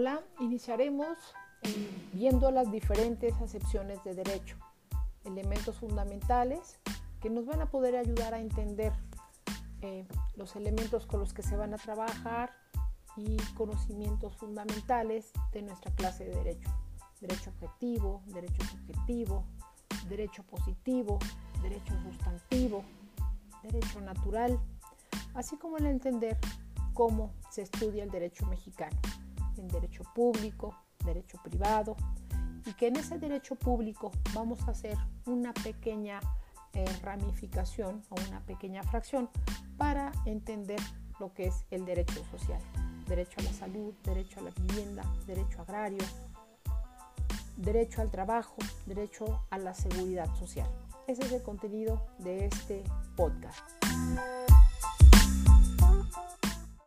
Hola, 0.00 0.22
iniciaremos 0.38 1.18
eh, 1.62 2.08
viendo 2.12 2.52
las 2.52 2.70
diferentes 2.70 3.34
acepciones 3.42 4.04
de 4.04 4.14
derecho, 4.14 4.56
elementos 5.24 5.80
fundamentales 5.80 6.78
que 7.20 7.30
nos 7.30 7.46
van 7.46 7.62
a 7.62 7.66
poder 7.66 7.96
ayudar 7.96 8.32
a 8.32 8.38
entender 8.38 8.92
eh, 9.82 10.06
los 10.36 10.54
elementos 10.54 11.04
con 11.04 11.18
los 11.18 11.34
que 11.34 11.42
se 11.42 11.56
van 11.56 11.74
a 11.74 11.78
trabajar 11.78 12.52
y 13.16 13.38
conocimientos 13.56 14.36
fundamentales 14.36 15.32
de 15.50 15.62
nuestra 15.62 15.92
clase 15.96 16.26
de 16.26 16.36
derecho. 16.36 16.70
Derecho 17.20 17.50
objetivo, 17.50 18.22
derecho 18.26 18.64
subjetivo, 18.66 19.46
derecho 20.08 20.44
positivo, 20.44 21.18
derecho 21.60 21.92
sustantivo, 22.04 22.84
derecho 23.64 24.00
natural, 24.00 24.60
así 25.34 25.56
como 25.56 25.76
el 25.76 25.86
entender 25.86 26.38
cómo 26.94 27.32
se 27.50 27.62
estudia 27.62 28.04
el 28.04 28.12
derecho 28.12 28.46
mexicano 28.46 28.96
en 29.58 29.68
derecho 29.68 30.04
público, 30.14 30.74
derecho 31.04 31.38
privado, 31.42 31.96
y 32.66 32.72
que 32.74 32.88
en 32.88 32.96
ese 32.96 33.18
derecho 33.18 33.54
público 33.54 34.10
vamos 34.34 34.60
a 34.68 34.72
hacer 34.72 34.96
una 35.26 35.52
pequeña 35.54 36.20
eh, 36.74 36.84
ramificación 37.02 38.02
o 38.10 38.16
una 38.28 38.40
pequeña 38.40 38.82
fracción 38.82 39.30
para 39.76 40.12
entender 40.26 40.80
lo 41.18 41.32
que 41.32 41.46
es 41.46 41.64
el 41.70 41.84
derecho 41.84 42.24
social. 42.30 42.60
Derecho 43.06 43.40
a 43.40 43.44
la 43.44 43.52
salud, 43.52 43.94
derecho 44.04 44.40
a 44.40 44.42
la 44.42 44.50
vivienda, 44.50 45.02
derecho 45.26 45.62
agrario, 45.62 46.04
derecho 47.56 48.02
al 48.02 48.10
trabajo, 48.10 48.56
derecho 48.86 49.46
a 49.50 49.58
la 49.58 49.74
seguridad 49.74 50.32
social. 50.36 50.68
Ese 51.06 51.22
es 51.22 51.32
el 51.32 51.42
contenido 51.42 52.06
de 52.18 52.46
este 52.46 52.84
podcast. 53.16 53.64